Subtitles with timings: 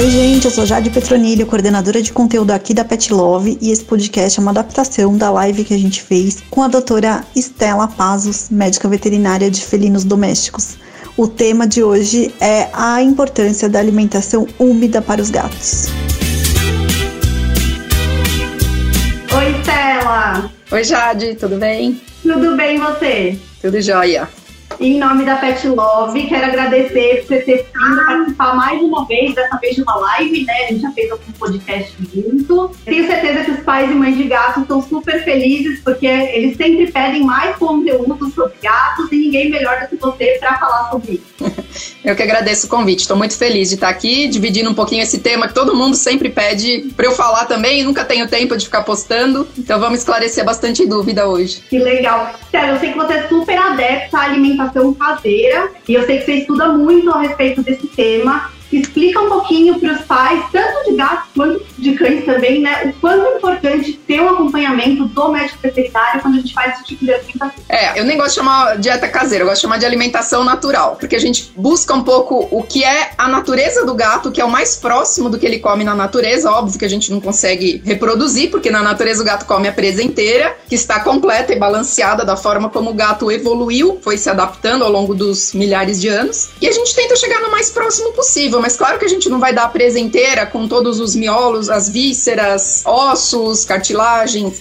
[0.00, 3.84] Oi, gente, eu sou Jade Petronilho, coordenadora de conteúdo aqui da Pet Love, e esse
[3.84, 8.48] podcast é uma adaptação da live que a gente fez com a doutora Estela Pazos,
[8.48, 10.78] médica veterinária de felinos domésticos.
[11.18, 15.88] O tema de hoje é a importância da alimentação úmida para os gatos.
[19.36, 20.50] Oi, Estela!
[20.72, 22.00] Oi, Jade, tudo bem?
[22.22, 23.38] Tudo bem, e você?
[23.60, 24.26] Tudo jóia.
[24.80, 29.34] Em nome da Pet Love, quero agradecer por você ter vindo participar mais uma vez,
[29.34, 30.54] dessa vez de uma live, né?
[30.54, 32.70] A gente já fez algum podcast junto.
[32.86, 36.90] Tenho certeza que os pais e mães de gatos estão super felizes, porque eles sempre
[36.90, 41.52] pedem mais conteúdo sobre gatos e ninguém melhor do que você para falar sobre isso.
[42.02, 45.18] Eu que agradeço o convite, estou muito feliz de estar aqui, dividindo um pouquinho esse
[45.18, 48.64] tema que todo mundo sempre pede para eu falar também, e nunca tenho tempo de
[48.64, 51.62] ficar postando, então vamos esclarecer bastante dúvida hoje.
[51.68, 52.34] Que legal.
[52.50, 56.24] Sério, eu sei que você é super adepta à alimentação caseira, e eu sei que
[56.24, 58.50] você estuda muito a respeito desse tema.
[58.72, 63.00] Explica um pouquinho para os pais, tanto de gatos quanto de cães também, né, o
[63.00, 67.04] quanto é importante ter um acompanhamento do médico veterinário quando a gente faz esse tipo
[67.04, 67.64] de alimentação.
[67.68, 70.96] É, eu nem gosto de chamar dieta caseira, eu gosto de chamar de alimentação natural,
[70.96, 74.44] porque a gente busca um pouco o que é a natureza do gato, que é
[74.44, 77.82] o mais próximo do que ele come na natureza, óbvio que a gente não consegue
[77.84, 82.24] reproduzir, porque na natureza o gato come a presa inteira, que está completa e balanceada
[82.24, 86.50] da forma como o gato evoluiu, foi se adaptando ao longo dos milhares de anos,
[86.60, 89.38] e a gente tenta chegar no mais próximo possível mas claro que a gente não
[89.38, 94.09] vai dar a presa inteira com todos os miolos, as vísceras, ossos, cartilagens.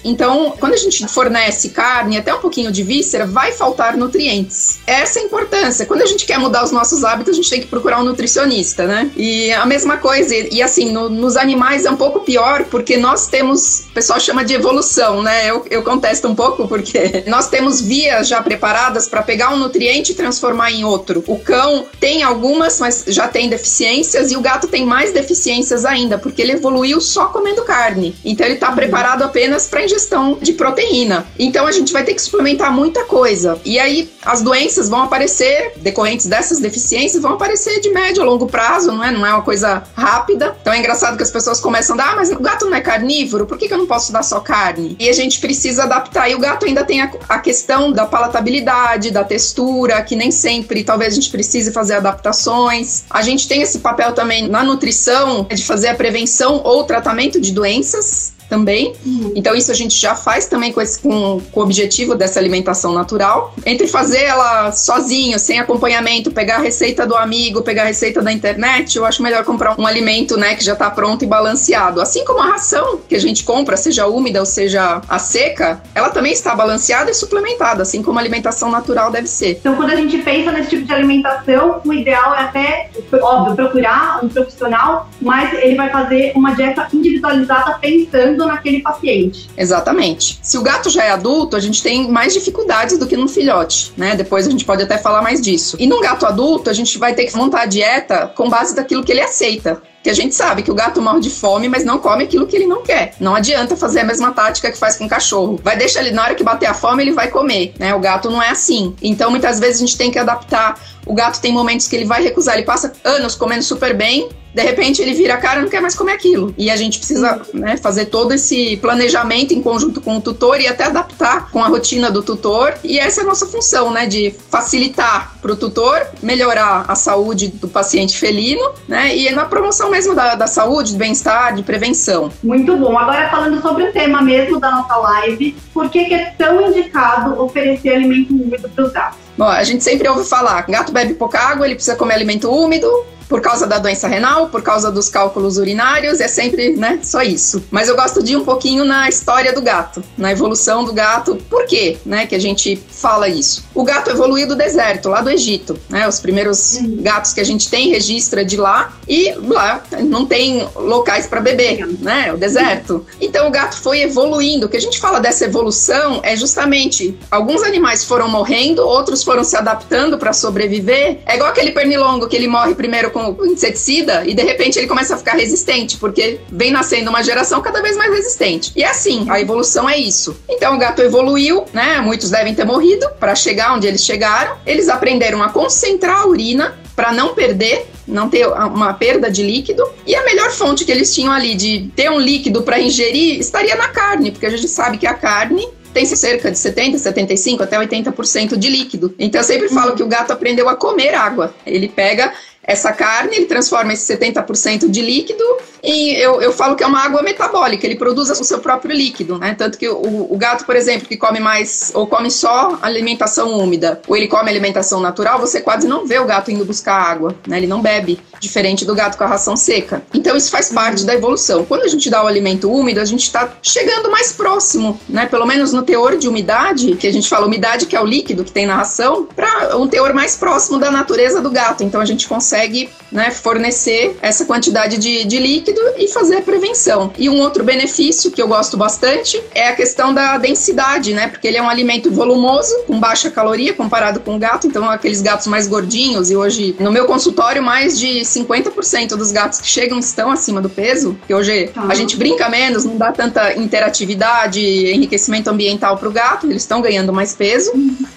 [0.04, 4.80] Então, quando a gente fornece carne, até um pouquinho de víscera, vai faltar nutrientes.
[4.86, 5.86] Essa é a importância.
[5.86, 8.86] Quando a gente quer mudar os nossos hábitos, a gente tem que procurar um nutricionista,
[8.86, 9.12] né?
[9.16, 13.28] E a mesma coisa, e assim, no, nos animais é um pouco pior, porque nós
[13.28, 15.50] temos, o pessoal chama de evolução, né?
[15.50, 20.12] Eu, eu contesto um pouco, porque nós temos vias já preparadas para pegar um nutriente
[20.12, 21.24] e transformar em outro.
[21.28, 25.86] O cão tem algumas, mas já tem deficiência deficiências e o gato tem mais deficiências
[25.86, 28.16] ainda, porque ele evoluiu só comendo carne.
[28.26, 28.76] Então ele está uhum.
[28.76, 29.39] preparado apenas
[29.70, 31.26] para ingestão de proteína.
[31.38, 33.60] Então a gente vai ter que suplementar muita coisa.
[33.64, 38.48] E aí as doenças vão aparecer decorrentes dessas deficiências, vão aparecer de médio a longo
[38.48, 39.12] prazo, não é?
[39.12, 40.56] Não é uma coisa rápida.
[40.62, 42.82] Então é engraçado que as pessoas começam a dar, ah, mas o gato não é
[42.82, 44.96] carnívoro, por que, que eu não posso dar só carne?
[45.00, 46.30] E a gente precisa adaptar.
[46.30, 50.84] E o gato ainda tem a, a questão da palatabilidade, da textura, que nem sempre
[50.84, 53.04] talvez a gente precise fazer adaptações.
[53.10, 57.52] A gente tem esse papel também na nutrição, de fazer a prevenção ou tratamento de
[57.52, 58.94] doenças também.
[59.06, 59.32] Uhum.
[59.36, 62.92] Então, isso a gente já faz também com, esse, com, com, o objetivo dessa alimentação
[62.94, 63.54] natural.
[63.66, 68.32] Entre fazer ela sozinho, sem acompanhamento, pegar a receita do amigo, pegar a receita da
[68.32, 72.02] internet, eu acho melhor comprar um alimento né, que já está pronto e balanceado.
[72.02, 76.10] Assim como a ração que a gente compra, seja úmida ou seja a seca, ela
[76.10, 79.58] também está balanceada e suplementada, assim como a alimentação natural deve ser.
[79.60, 82.90] Então, quando a gente pensa nesse tipo de alimentação, o ideal é até,
[83.22, 89.50] óbvio, procurar um profissional, mas ele vai fazer uma dieta individualizada pensando naquele paciente.
[89.58, 90.40] Exatamente.
[90.42, 93.92] Se o gato já é adulto, a gente tem mais dificuldades do que num filhote,
[93.98, 94.16] né?
[94.16, 95.76] Depois a gente pode até falar mais disso.
[95.80, 99.04] E num gato adulto, a gente vai ter que montar a dieta com base daquilo
[99.04, 99.82] que ele aceita.
[100.02, 102.56] Que a gente sabe que o gato morre de fome, mas não come aquilo que
[102.56, 103.16] ele não quer.
[103.20, 105.60] Não adianta fazer a mesma tática que faz com o cachorro.
[105.62, 107.94] Vai deixar ele, na hora que bater a fome, ele vai comer, né?
[107.94, 108.96] O gato não é assim.
[109.02, 110.80] Então, muitas vezes a gente tem que adaptar.
[111.06, 114.62] O gato tem momentos que ele vai recusar, ele passa anos comendo super bem, de
[114.62, 116.54] repente ele vira a cara e não quer mais comer aquilo.
[116.58, 120.68] E a gente precisa né, fazer todo esse planejamento em conjunto com o tutor e
[120.68, 122.74] até adaptar com a rotina do tutor.
[122.84, 124.06] E essa é a nossa função, né?
[124.06, 129.16] De facilitar para o tutor, melhorar a saúde do paciente felino, né?
[129.16, 132.32] E na promoção mesmo da, da saúde, do bem-estar, de prevenção.
[132.44, 132.98] Muito bom.
[132.98, 137.42] Agora falando sobre o tema mesmo da nossa live, por que, que é tão indicado
[137.42, 139.20] oferecer alimento úmido para os gatos?
[139.38, 142.92] Bom, a gente sempre ouve falar, gato bebe pouca água, ele precisa comer alimento úmido,
[143.30, 147.64] por causa da doença renal, por causa dos cálculos urinários, é sempre, né, só isso.
[147.70, 151.36] Mas eu gosto de ir um pouquinho na história do gato, na evolução do gato.
[151.50, 153.64] Por quê, né, que a gente fala isso?
[153.74, 156.08] O gato evoluiu do deserto, lá do Egito, né?
[156.08, 156.98] Os primeiros uhum.
[157.02, 161.88] gatos que a gente tem registra de lá e lá não tem locais para beber,
[162.02, 162.34] né?
[162.34, 163.06] O deserto.
[163.22, 164.66] Então o gato foi evoluindo.
[164.66, 169.44] O que a gente fala dessa evolução é justamente alguns animais foram morrendo, outros foram
[169.44, 171.20] se adaptando para sobreviver.
[171.26, 174.88] É igual aquele pernilongo que ele morre primeiro com com inseticida e de repente ele
[174.88, 178.72] começa a ficar resistente, porque vem nascendo uma geração cada vez mais resistente.
[178.76, 180.36] E é assim, a evolução é isso.
[180.50, 182.00] Então o gato evoluiu, né?
[182.00, 184.58] Muitos devem ter morrido para chegar onde eles chegaram.
[184.66, 189.84] Eles aprenderam a concentrar a urina para não perder, não ter uma perda de líquido.
[190.06, 193.76] E a melhor fonte que eles tinham ali de ter um líquido para ingerir estaria
[193.76, 197.78] na carne, porque a gente sabe que a carne tem cerca de 70, 75 até
[197.78, 199.14] 80% de líquido.
[199.18, 201.54] Então eu sempre falo que o gato aprendeu a comer água.
[201.66, 202.34] Ele pega
[202.70, 205.44] essa carne, ele transforma esse 70% de líquido
[205.82, 209.40] e eu, eu falo que é uma água metabólica, ele produz o seu próprio líquido,
[209.40, 209.56] né?
[209.58, 214.00] Tanto que o, o gato, por exemplo, que come mais ou come só alimentação úmida,
[214.08, 217.58] ou ele come alimentação natural, você quase não vê o gato indo buscar água, né?
[217.58, 220.02] Ele não bebe, diferente do gato com a ração seca.
[220.14, 221.66] Então isso faz parte da evolução.
[221.66, 225.26] Quando a gente dá o alimento úmido, a gente está chegando mais próximo, né?
[225.26, 228.44] Pelo menos no teor de umidade, que a gente fala umidade que é o líquido
[228.44, 231.84] que tem na ração, para um teor mais próximo da natureza do gato.
[231.84, 237.12] Então a gente consegue, né, fornecer essa quantidade de, de líquido e fazer a prevenção.
[237.18, 241.28] E um outro benefício que eu gosto bastante é a questão da densidade, né?
[241.28, 244.68] Porque ele é um alimento volumoso, com baixa caloria comparado com o gato.
[244.68, 249.60] Então aqueles gatos mais gordinhos e hoje no meu consultório mais de 50% dos gatos
[249.60, 253.54] que chegam estão acima do peso, que hoje a gente brinca menos, não dá tanta
[253.56, 257.72] interatividade, enriquecimento ambiental para o gato, eles estão ganhando mais peso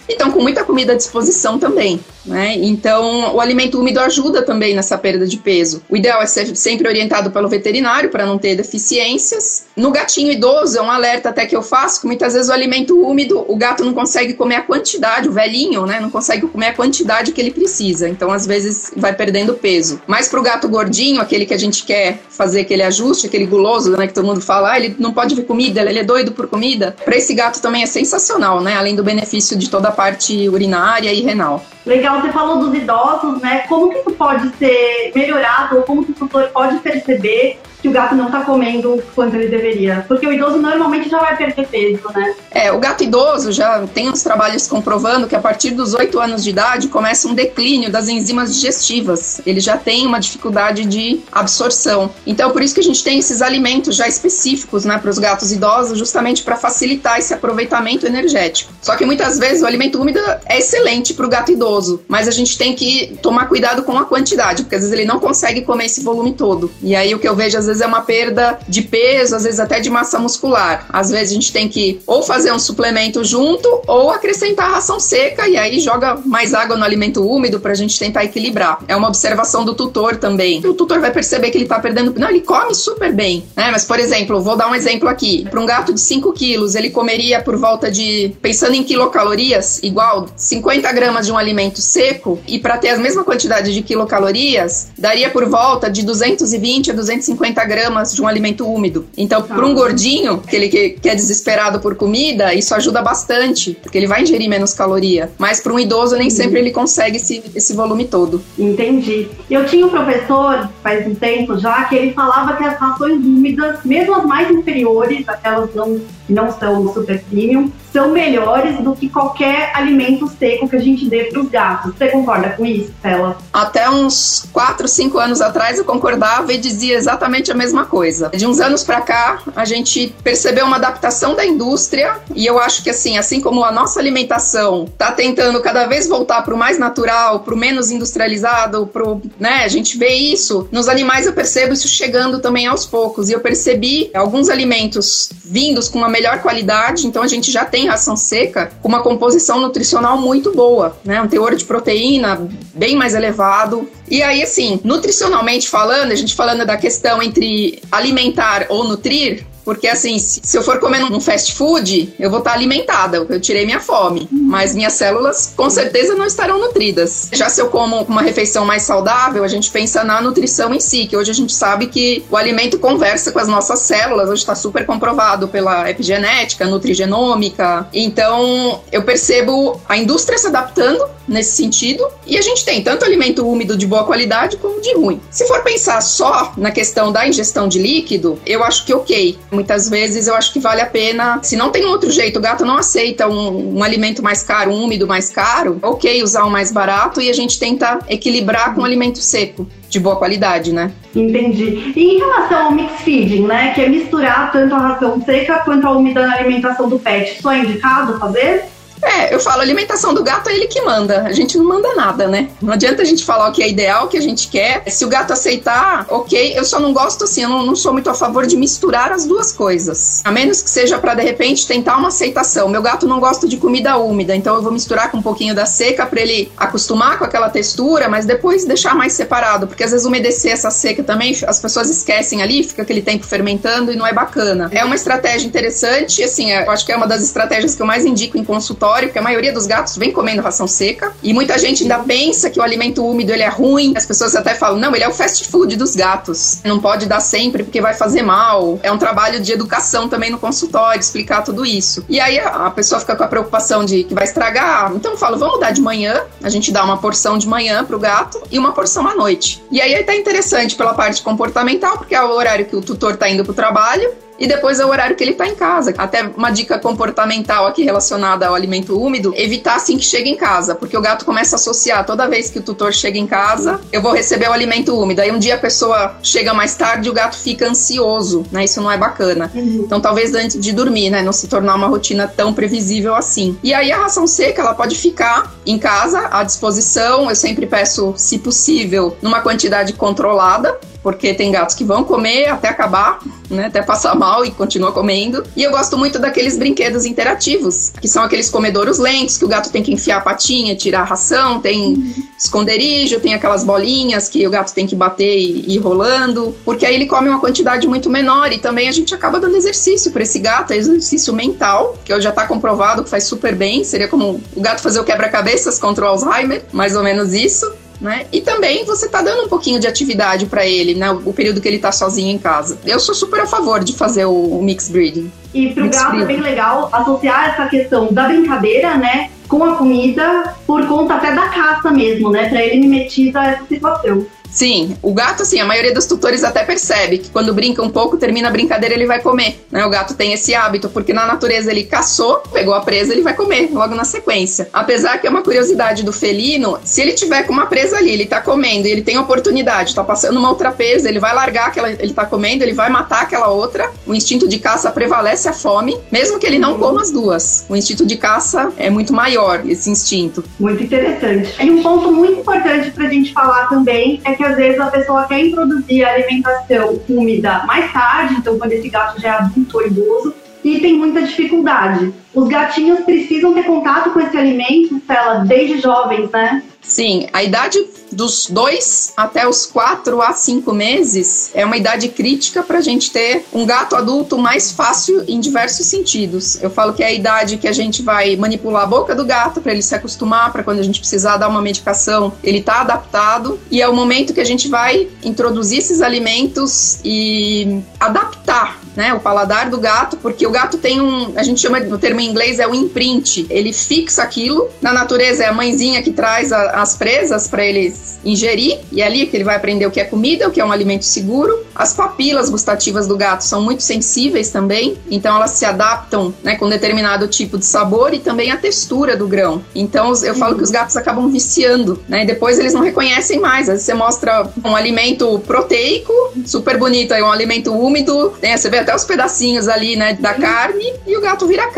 [0.08, 2.00] e estão com muita comida à disposição também.
[2.24, 2.54] Né?
[2.56, 5.82] Então, o alimento úmido ajuda também nessa perda de peso.
[5.88, 9.64] O ideal é ser sempre orientado pelo veterinário para não ter deficiências.
[9.76, 13.00] No gatinho idoso, é um alerta até que eu faço que muitas vezes o alimento
[13.00, 16.74] úmido, o gato não consegue comer a quantidade, o velhinho, né, não consegue comer a
[16.74, 18.08] quantidade que ele precisa.
[18.08, 20.00] Então, às vezes, vai perdendo peso.
[20.06, 23.90] Mas para o gato gordinho, aquele que a gente quer fazer aquele ajuste, aquele guloso,
[23.90, 26.46] né, que todo mundo fala, ah, ele não pode ver comida, ele é doido por
[26.46, 26.94] comida.
[27.04, 31.12] Para esse gato também é sensacional, né, além do benefício de toda a parte urinária
[31.12, 31.64] e renal.
[31.84, 33.64] Legal, você falou dos idosos, né?
[33.68, 37.93] Como que isso pode ser melhorado ou como que o tutor pode perceber que o
[37.93, 40.05] gato não tá comendo quanto ele deveria.
[40.06, 42.34] Porque o idoso normalmente já vai perder peso, né?
[42.52, 46.44] É, o gato idoso já tem uns trabalhos comprovando que a partir dos 8 anos
[46.44, 49.40] de idade começa um declínio das enzimas digestivas.
[49.44, 52.11] Ele já tem uma dificuldade de absorção.
[52.25, 55.50] Então, por isso que a gente tem esses alimentos já específicos, né, para os gatos
[55.50, 58.73] idosos, justamente para facilitar esse aproveitamento energético.
[58.81, 62.31] Só que muitas vezes o alimento úmido é excelente para o gato idoso, mas a
[62.31, 65.87] gente tem que tomar cuidado com a quantidade, porque às vezes ele não consegue comer
[65.87, 66.70] esse volume todo.
[66.81, 69.60] E aí o que eu vejo às vezes é uma perda de peso, às vezes
[69.60, 70.86] até de massa muscular.
[70.88, 75.48] Às vezes a gente tem que ou fazer um suplemento junto ou acrescentar ração seca
[75.48, 78.78] e aí joga mais água no alimento úmido para a gente tentar equilibrar.
[78.88, 80.64] É uma observação do tutor também.
[80.64, 82.14] O tutor vai perceber que ele está perdendo.
[82.19, 83.70] Não, ele come super bem, né?
[83.70, 85.46] Mas, por exemplo, vou dar um exemplo aqui.
[85.48, 90.26] Para um gato de 5 quilos, ele comeria por volta de, pensando em quilocalorias, igual
[90.36, 95.30] 50 gramas de um alimento seco, e para ter a mesma quantidade de quilocalorias, daria
[95.30, 99.06] por volta de 220 a 250 gramas de um alimento úmido.
[99.16, 103.98] Então, para um gordinho, aquele que, que é desesperado por comida, isso ajuda bastante, porque
[103.98, 105.30] ele vai ingerir menos caloria.
[105.38, 108.42] Mas para um idoso, nem sempre ele consegue esse, esse volume todo.
[108.58, 109.28] Entendi.
[109.50, 113.84] Eu tinha um professor, faz um tempo já, que ele falava que as rações úmidas,
[113.84, 119.70] mesmo as mais inferiores, aquelas não, não são super premium, são melhores do que qualquer
[119.74, 121.94] alimento seco que a gente dê para os gatos.
[121.94, 123.36] Você concorda com isso, Stella?
[123.52, 128.30] Até uns 4, 5 anos atrás eu concordava e dizia exatamente a mesma coisa.
[128.30, 132.82] De uns anos para cá, a gente percebeu uma adaptação da indústria e eu acho
[132.82, 136.78] que assim, assim como a nossa alimentação está tentando cada vez voltar para o mais
[136.78, 141.72] natural, para o menos industrializado, pro, né, a gente vê isso nos animais eu percebo
[141.72, 147.06] isso chegando também aos poucos e eu percebi alguns alimentos vindos com uma melhor qualidade,
[147.06, 151.20] então a gente já tem ração seca com uma composição nutricional muito boa, né?
[151.20, 153.89] Um teor de proteína bem mais elevado.
[154.08, 159.86] E aí, assim, nutricionalmente falando, a gente falando da questão entre alimentar ou nutrir, porque
[159.86, 163.81] assim, se eu for comer num fast food, eu vou estar alimentada, eu tirei minha
[163.81, 164.28] fome.
[164.31, 167.28] Mas minhas células com certeza não estarão nutridas.
[167.32, 171.06] Já se eu como uma refeição mais saudável, a gente pensa na nutrição em si,
[171.06, 174.54] que hoje a gente sabe que o alimento conversa com as nossas células, hoje está
[174.54, 177.86] super comprovado pela epigenética, nutrigenômica.
[177.92, 182.06] Então eu percebo a indústria se adaptando nesse sentido.
[182.26, 185.20] E a gente tem tanto alimento úmido de boa qualidade como de ruim.
[185.31, 189.38] Se for pensar só na questão da ingestão de líquido, eu acho que ok.
[189.52, 191.38] Muitas vezes eu acho que vale a pena.
[191.42, 194.82] Se não tem outro jeito, o gato não aceita um, um alimento mais caro, um
[194.82, 198.84] úmido mais caro, ok usar um mais barato e a gente tenta equilibrar com um
[198.84, 200.90] alimento seco de boa qualidade, né?
[201.14, 201.92] Entendi.
[201.94, 205.86] E em relação ao mix feeding, né, que é misturar tanto a ração seca quanto
[205.86, 208.64] a úmida na alimentação do pet, só é indicado fazer?
[209.02, 211.22] É, eu falo, alimentação do gato é ele que manda.
[211.22, 212.50] A gente não manda nada, né?
[212.60, 214.84] Não adianta a gente falar o que é ideal, o que a gente quer.
[214.88, 216.56] Se o gato aceitar, ok.
[216.56, 219.26] Eu só não gosto assim, eu não, não sou muito a favor de misturar as
[219.26, 220.22] duas coisas.
[220.24, 222.68] A menos que seja para de repente tentar uma aceitação.
[222.68, 225.66] Meu gato não gosta de comida úmida, então eu vou misturar com um pouquinho da
[225.66, 230.06] seca para ele acostumar com aquela textura, mas depois deixar mais separado, porque às vezes
[230.06, 234.12] umedecer essa seca também, as pessoas esquecem ali, fica aquele tempo fermentando e não é
[234.12, 234.68] bacana.
[234.72, 237.86] É uma estratégia interessante, assim, é, eu acho que é uma das estratégias que eu
[237.86, 241.15] mais indico em consultório porque a maioria dos gatos vem comendo ração seca.
[241.22, 243.93] E muita gente ainda pensa que o alimento úmido ele é ruim.
[243.96, 246.61] As pessoas até falam, não, ele é o fast food dos gatos.
[246.65, 248.79] Não pode dar sempre porque vai fazer mal.
[248.82, 252.05] É um trabalho de educação também no consultório, explicar tudo isso.
[252.08, 254.93] E aí a pessoa fica com a preocupação de que vai estragar.
[254.94, 256.22] Então eu falo, vamos dar de manhã.
[256.43, 259.63] A gente dá uma porção de manhã pro gato e uma porção à noite.
[259.70, 263.29] E aí tá interessante pela parte comportamental, porque é o horário que o tutor tá
[263.29, 265.94] indo pro trabalho e depois é o horário que ele está em casa.
[265.96, 270.74] Até uma dica comportamental aqui relacionada ao alimento úmido, evitar assim que chega em casa,
[270.74, 274.03] porque o gato começa a associar toda vez que o tutor chega em casa, eu
[274.03, 275.20] vou receber o alimento úmido.
[275.20, 278.65] Aí um dia a pessoa chega mais tarde e o gato fica ansioso, né?
[278.65, 279.51] Isso não é bacana.
[279.55, 279.82] Uhum.
[279.84, 283.56] Então talvez antes de dormir, né, não se tornar uma rotina tão previsível assim.
[283.62, 287.29] E aí a ração seca, ela pode ficar em casa à disposição.
[287.29, 292.68] Eu sempre peço, se possível, numa quantidade controlada, porque tem gatos que vão comer até
[292.68, 293.18] acabar,
[293.50, 295.44] né, até passar mal e continua comendo.
[295.56, 299.70] E eu gosto muito daqueles brinquedos interativos, que são aqueles comedouros lentos, que o gato
[299.70, 304.50] tem que enfiar a patinha, tirar a ração, tem esconderijo, tem aquelas bolinhas que o
[304.50, 308.52] gato tem que bater e ir rolando, porque aí ele come uma quantidade muito menor
[308.52, 312.46] e também a gente acaba dando exercício para esse gato, exercício mental, que já está
[312.46, 316.64] comprovado que faz super bem, seria como o gato fazer o quebra-cabeças contra o Alzheimer,
[316.72, 318.26] mais ou menos isso né?
[318.32, 321.10] E também você tá dando um pouquinho de atividade para ele, né?
[321.12, 322.78] O período que ele tá sozinho em casa.
[322.84, 325.30] Eu sou super a favor de fazer o, o mix breeding.
[325.54, 329.30] E pro mix gato é bem legal associar essa questão da brincadeira, né?
[329.48, 332.48] Com a comida, por conta até da caça mesmo, né?
[332.48, 334.26] Pra ele mimetizar essa situação.
[334.52, 338.18] Sim, o gato, assim, a maioria dos tutores até percebe que quando brinca um pouco,
[338.18, 339.64] termina a brincadeira, ele vai comer.
[339.70, 339.84] Né?
[339.84, 343.34] O gato tem esse hábito, porque na natureza ele caçou, pegou a presa, ele vai
[343.34, 344.68] comer logo na sequência.
[344.72, 348.26] Apesar que é uma curiosidade do felino, se ele tiver com uma presa ali, ele
[348.26, 351.90] tá comendo e ele tem oportunidade, tá passando uma outra presa, ele vai largar aquela
[351.90, 353.90] ele tá comendo, ele vai matar aquela outra.
[354.06, 357.64] O instinto de caça prevalece a fome, mesmo que ele não coma as duas.
[357.68, 360.44] O instinto de caça é muito maior, esse instinto.
[360.58, 361.54] Muito interessante.
[361.62, 364.87] E um ponto muito importante pra gente falar também é que que às vezes a
[364.87, 369.79] pessoa quer introduzir a alimentação úmida mais tarde, então quando esse gato já é adulto
[369.79, 370.34] ou idoso,
[370.65, 372.13] e tem muita dificuldade.
[372.34, 376.62] Os gatinhos precisam ter contato com esse alimento, Stella, desde jovens, né?
[376.82, 377.79] Sim, a idade
[378.10, 383.10] dos dois até os quatro a cinco meses é uma idade crítica para a gente
[383.10, 386.60] ter um gato adulto mais fácil em diversos sentidos.
[386.62, 389.60] Eu falo que é a idade que a gente vai manipular a boca do gato
[389.60, 393.60] para ele se acostumar, para quando a gente precisar dar uma medicação, ele tá adaptado.
[393.70, 399.20] E é o momento que a gente vai introduzir esses alimentos e adaptar né, o
[399.20, 402.67] paladar do gato, porque o gato tem um, a gente chama no termo inglês é
[402.67, 404.69] o imprint, ele fixa aquilo.
[404.81, 409.06] Na natureza é a mãezinha que traz a, as presas para eles ingerir e é
[409.06, 411.64] ali que ele vai aprender o que é comida, o que é um alimento seguro.
[411.74, 416.69] As papilas gustativas do gato são muito sensíveis também, então elas se adaptam, né, com
[416.69, 419.62] determinado tipo de sabor e também a textura do grão.
[419.74, 422.22] Então eu falo que os gatos acabam viciando, né?
[422.22, 423.69] E depois eles não reconhecem mais.
[423.69, 426.12] Às vezes você mostra um alimento proteico,
[426.44, 428.56] super bonito, aí um alimento úmido, né?
[428.56, 431.69] Você vê até os pedacinhos ali, né, da carne e o gato vira a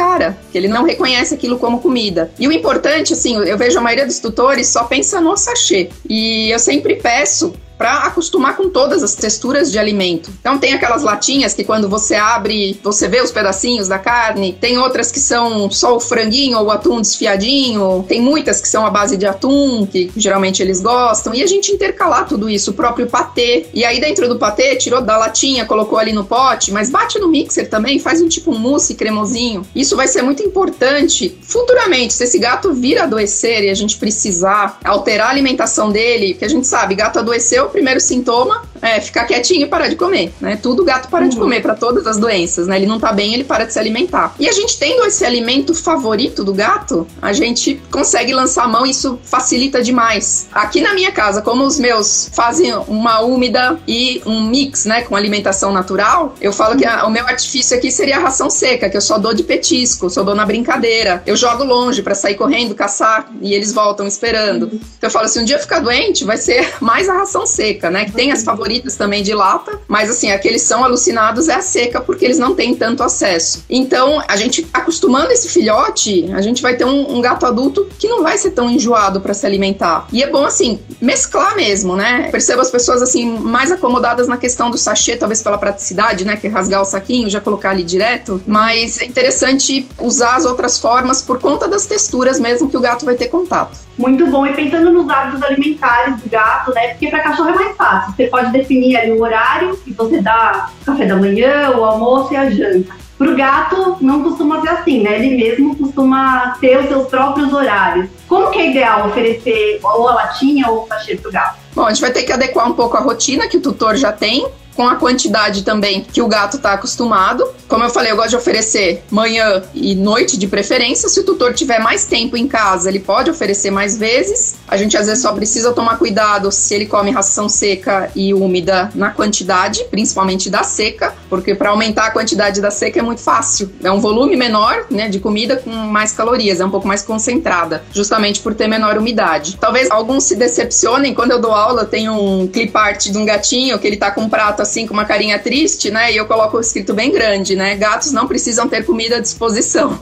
[0.51, 2.31] que ele não reconhece aquilo como comida.
[2.39, 5.91] E o importante, assim, eu vejo a maioria dos tutores só pensa no sachê.
[6.09, 10.31] E eu sempre peço para acostumar com todas as texturas de alimento.
[10.41, 14.79] Então tem aquelas latinhas que quando você abre, você vê os pedacinhos da carne, tem
[14.79, 18.91] outras que são só o franguinho ou o atum desfiadinho, tem muitas que são a
[18.91, 23.07] base de atum, que geralmente eles gostam, e a gente intercalar tudo isso, o próprio
[23.07, 23.67] patê.
[23.75, 27.29] E aí dentro do patê, tirou da latinha, colocou ali no pote, mas bate no
[27.29, 29.67] mixer também, faz um tipo um mousse cremosinho.
[29.75, 34.79] Isso vai ser muito importante futuramente, se esse gato vir adoecer e a gente precisar
[34.85, 39.25] alterar a alimentação dele, que a gente sabe, gato adoeceu o primeiro sintoma é ficar
[39.25, 40.59] quietinho e parar de comer, né?
[40.61, 41.29] Tudo o gato para uhum.
[41.31, 42.77] de comer para todas as doenças, né?
[42.77, 44.35] Ele não tá bem, ele para de se alimentar.
[44.39, 48.85] E a gente tendo esse alimento favorito do gato, a gente consegue lançar a mão
[48.85, 50.49] e isso facilita demais.
[50.53, 55.17] Aqui na minha casa, como os meus fazem uma úmida e um mix, né, com
[55.17, 58.97] alimentação natural, eu falo que a, o meu artifício aqui seria a ração seca, que
[58.97, 61.23] eu só dou de petisco, só dou na brincadeira.
[61.27, 64.65] Eu jogo longe para sair correndo, caçar e eles voltam esperando.
[64.65, 64.81] Uhum.
[64.99, 68.05] Então eu falo, se um dia ficar doente, vai ser mais a ração seca, né?
[68.05, 72.01] Que tem as favoritas também de lata, mas assim, aqueles são alucinados é a seca
[72.01, 73.65] porque eles não têm tanto acesso.
[73.71, 78.09] Então, a gente acostumando esse filhote, a gente vai ter um, um gato adulto que
[78.09, 80.07] não vai ser tão enjoado para se alimentar.
[80.13, 82.29] E é bom assim, mesclar mesmo, né?
[82.31, 86.47] Percebo as pessoas assim mais acomodadas na questão do sachê, talvez pela praticidade, né, que
[86.47, 91.23] é rasgar o saquinho, já colocar ali direto, mas é interessante usar as outras formas
[91.23, 93.79] por conta das texturas mesmo que o gato vai ter contato.
[93.97, 94.47] Muito bom.
[94.47, 96.89] E pensando nos hábitos alimentares do gato, né?
[96.89, 98.15] Porque para cachorro é mais fácil.
[98.15, 102.37] Você pode definir ali o horário e você dá café da manhã, o almoço e
[102.37, 102.93] a janta.
[103.17, 105.19] Pro gato não costuma ser assim, né?
[105.19, 108.09] Ele mesmo costuma ter os seus próprios horários.
[108.27, 111.59] Como que é ideal oferecer ou a latinha ou o sachê pro gato?
[111.75, 114.11] Bom, a gente vai ter que adequar um pouco a rotina que o tutor já
[114.11, 117.47] tem com a quantidade também que o gato está acostumado.
[117.69, 121.09] Como eu falei, eu gosto de oferecer manhã e noite de preferência.
[121.09, 124.57] Se o tutor tiver mais tempo em casa, ele pode oferecer mais vezes.
[124.69, 128.91] A gente às vezes só precisa tomar cuidado se ele come ração seca e úmida
[128.95, 133.71] na quantidade, principalmente da seca, porque para aumentar a quantidade da seca é muito fácil.
[133.83, 137.83] É um volume menor, né, de comida com mais calorias, é um pouco mais concentrada,
[137.93, 139.57] justamente por ter menor umidade.
[139.61, 143.79] Talvez alguns se decepcionem quando eu dou aula, tem um clip art de um gatinho
[143.79, 146.13] que ele tá com um prato assim, com uma carinha triste, né?
[146.13, 147.77] E eu coloco o escrito bem grande, né?
[147.77, 150.01] Gatos não precisam ter comida à disposição.